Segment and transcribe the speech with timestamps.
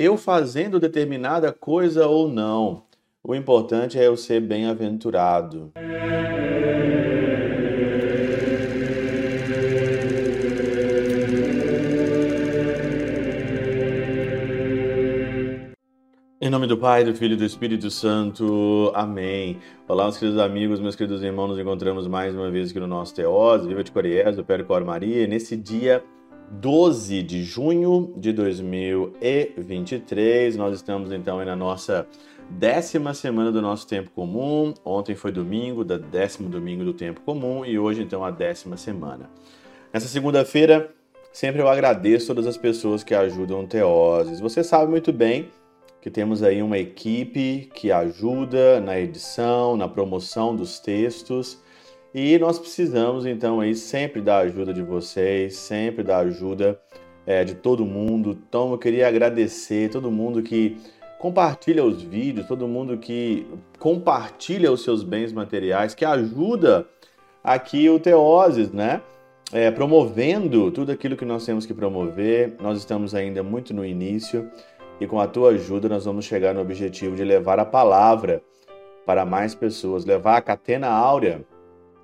[0.00, 2.84] eu fazendo determinada coisa ou não.
[3.20, 5.72] O importante é eu ser bem-aventurado.
[16.40, 18.92] Em nome do Pai, do Filho e do Espírito Santo.
[18.94, 19.58] Amém.
[19.88, 23.16] Olá, meus queridos amigos, meus queridos irmãos, nos encontramos mais uma vez aqui no nosso
[23.16, 26.04] Teós, Viva de Coriés, do Percor Maria, nesse dia
[26.50, 30.56] 12 de junho de 2023.
[30.56, 32.06] Nós estamos então na nossa
[32.48, 34.72] décima semana do nosso tempo comum.
[34.84, 39.28] Ontem foi domingo, da décimo domingo do tempo comum, e hoje então a décima semana.
[39.92, 40.90] Nessa segunda-feira,
[41.32, 44.40] sempre eu agradeço todas as pessoas que ajudam Teoses.
[44.40, 45.50] Você sabe muito bem
[46.00, 51.58] que temos aí uma equipe que ajuda na edição, na promoção dos textos.
[52.14, 56.80] E nós precisamos então aí sempre da ajuda de vocês, sempre da ajuda
[57.26, 58.38] é, de todo mundo.
[58.48, 60.76] Então eu queria agradecer todo mundo que
[61.18, 63.46] compartilha os vídeos, todo mundo que
[63.78, 66.86] compartilha os seus bens materiais, que ajuda
[67.44, 69.02] aqui o Teoses, né?
[69.52, 72.56] É, promovendo tudo aquilo que nós temos que promover.
[72.60, 74.50] Nós estamos ainda muito no início
[75.00, 78.42] e com a tua ajuda nós vamos chegar no objetivo de levar a palavra
[79.06, 81.42] para mais pessoas, levar a catena áurea,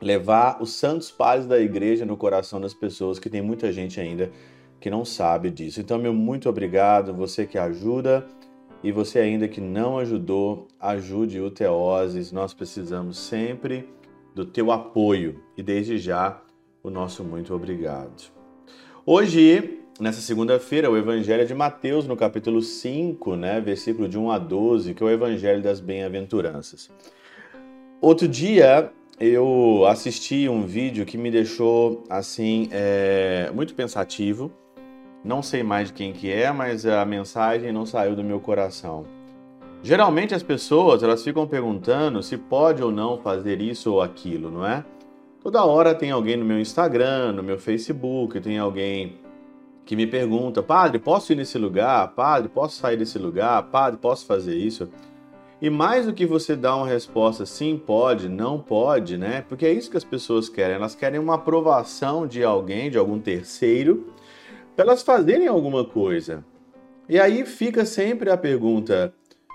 [0.00, 4.30] levar os santos pares da igreja no coração das pessoas, que tem muita gente ainda
[4.80, 5.80] que não sabe disso.
[5.80, 8.26] Então, meu muito obrigado, você que ajuda
[8.82, 12.30] e você ainda que não ajudou, ajude o Teoses.
[12.30, 13.88] Nós precisamos sempre
[14.34, 16.40] do teu apoio e desde já
[16.82, 18.30] o nosso muito obrigado.
[19.04, 24.38] Hoje nessa segunda-feira, o Evangelho de Mateus, no capítulo 5, né, versículo de 1 a
[24.38, 26.88] 12, que é o Evangelho das Bem-aventuranças.
[28.00, 34.50] Outro dia eu assisti um vídeo que me deixou assim é, muito pensativo.
[35.24, 39.04] Não sei mais de quem que é, mas a mensagem não saiu do meu coração.
[39.82, 44.66] Geralmente as pessoas elas ficam perguntando se pode ou não fazer isso ou aquilo, não
[44.66, 44.84] é?
[45.40, 49.18] Toda hora tem alguém no meu Instagram, no meu Facebook, tem alguém
[49.84, 52.08] que me pergunta: Padre, posso ir nesse lugar?
[52.14, 53.62] Padre, posso sair desse lugar?
[53.64, 54.88] Padre, posso fazer isso?
[55.60, 59.44] E mais do que você dar uma resposta sim, pode, não pode, né?
[59.48, 60.76] Porque é isso que as pessoas querem.
[60.76, 64.12] Elas querem uma aprovação de alguém, de algum terceiro,
[64.76, 66.44] para elas fazerem alguma coisa.
[67.08, 69.12] E aí fica sempre a pergunta: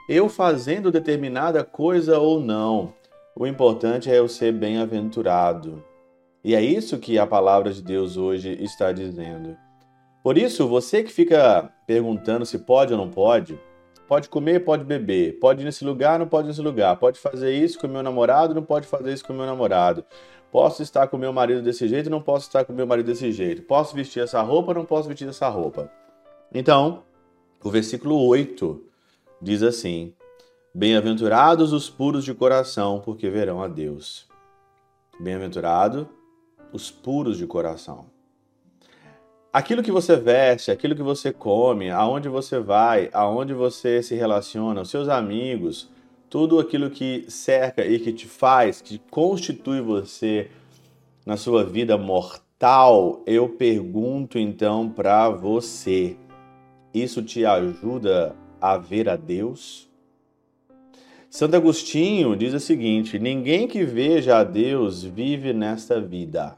[0.09, 2.93] eu fazendo determinada coisa ou não?
[3.33, 5.81] O importante é eu ser bem-aventurado.
[6.43, 9.55] E é isso que a palavra de Deus hoje está dizendo.
[10.21, 13.57] Por isso, você que fica perguntando se pode ou não pode,
[14.07, 17.53] pode comer, pode beber, pode ir nesse lugar, não pode ir nesse lugar, pode fazer
[17.53, 20.05] isso com meu namorado, não pode fazer isso com meu namorado.
[20.51, 23.63] Posso estar com meu marido desse jeito, não posso estar com meu marido desse jeito.
[23.63, 25.91] Posso vestir essa roupa, não posso vestir essa roupa.
[26.53, 27.01] Então,
[27.63, 28.79] o versículo 8
[29.41, 30.13] diz assim:
[30.73, 34.27] Bem-aventurados os puros de coração, porque verão a Deus.
[35.19, 36.07] Bem-aventurado
[36.71, 38.12] os puros de coração
[39.53, 44.81] aquilo que você veste, aquilo que você come, aonde você vai, aonde você se relaciona,
[44.81, 45.87] os seus amigos,
[46.27, 50.49] tudo aquilo que cerca e que te faz, que constitui você
[51.23, 56.17] na sua vida mortal, eu pergunto então para você:
[56.91, 59.87] isso te ajuda a ver a Deus?
[61.29, 66.57] Santo Agostinho diz o seguinte: ninguém que veja a Deus vive nesta vida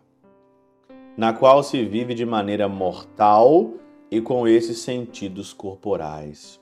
[1.17, 3.73] na qual se vive de maneira mortal
[4.11, 6.59] e com esses sentidos corporais.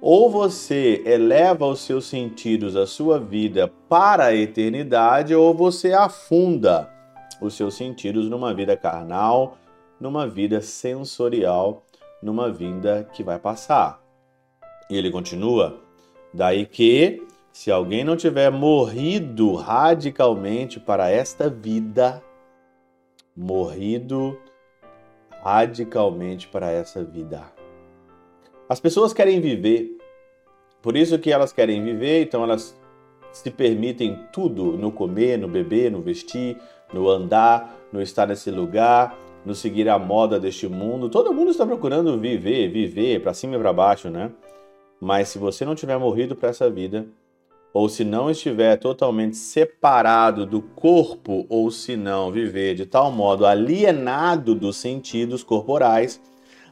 [0.00, 6.90] Ou você eleva os seus sentidos, a sua vida para a eternidade, ou você afunda
[7.40, 9.58] os seus sentidos numa vida carnal,
[10.00, 11.82] numa vida sensorial,
[12.22, 14.00] numa vida que vai passar.
[14.88, 15.80] E ele continua:
[16.32, 22.22] daí que, se alguém não tiver morrido radicalmente para esta vida,
[23.36, 24.38] morrido
[25.42, 27.42] radicalmente para essa vida.
[28.68, 29.96] As pessoas querem viver,
[30.82, 32.78] por isso que elas querem viver, então elas
[33.32, 36.56] se permitem tudo no comer, no beber, no vestir,
[36.92, 41.08] no andar, no estar nesse lugar, no seguir a moda deste mundo.
[41.08, 44.30] Todo mundo está procurando viver, viver para cima e para baixo, né?
[45.00, 47.06] Mas se você não tiver morrido para essa vida,
[47.72, 53.46] ou se não estiver totalmente separado do corpo, ou se não viver de tal modo
[53.46, 56.20] alienado dos sentidos corporais,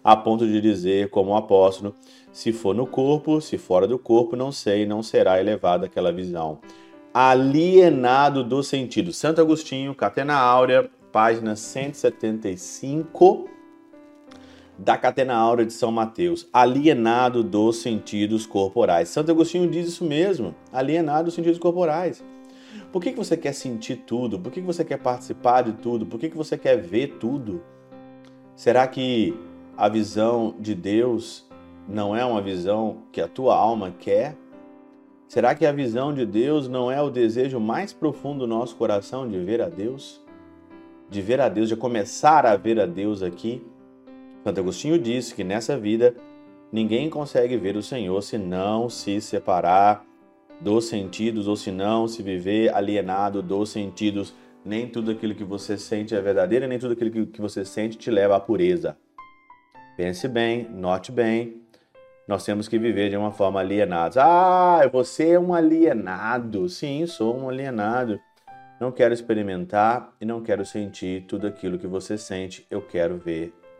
[0.02, 1.94] a ponto de dizer, como o apóstolo,
[2.32, 6.58] se for no corpo, se fora do corpo, não sei, não será elevada aquela visão.
[7.12, 9.16] Alienado dos sentidos.
[9.16, 13.48] Santo Agostinho, Catena Áurea, página 175,
[14.78, 19.08] da Catena Aura de São Mateus, alienado dos sentidos corporais.
[19.08, 22.24] Santo Agostinho diz isso mesmo, alienado dos sentidos corporais.
[22.92, 24.38] Por que, que você quer sentir tudo?
[24.38, 26.06] Por que, que você quer participar de tudo?
[26.06, 27.60] Por que, que você quer ver tudo?
[28.54, 29.34] Será que
[29.76, 31.46] a visão de Deus
[31.88, 34.36] não é uma visão que a tua alma quer?
[35.26, 39.28] Será que a visão de Deus não é o desejo mais profundo do nosso coração
[39.28, 40.24] de ver a Deus?
[41.10, 43.62] De ver a Deus, de começar a ver a Deus aqui?
[44.44, 46.14] Santo Agostinho disse que nessa vida
[46.72, 50.04] ninguém consegue ver o Senhor se não se separar
[50.60, 54.34] dos sentidos ou se não se viver alienado dos sentidos.
[54.64, 58.10] Nem tudo aquilo que você sente é verdadeiro, nem tudo aquilo que você sente te
[58.10, 58.96] leva à pureza.
[59.96, 61.62] Pense bem, note bem,
[62.28, 64.22] nós temos que viver de uma forma alienada.
[64.22, 66.68] Ah, você é um alienado.
[66.68, 68.20] Sim, sou um alienado.
[68.78, 72.66] Não quero experimentar e não quero sentir tudo aquilo que você sente.
[72.70, 73.52] Eu quero ver